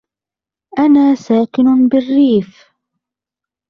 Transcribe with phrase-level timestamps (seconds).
[0.79, 2.65] أنا ساكنٌ بالريف.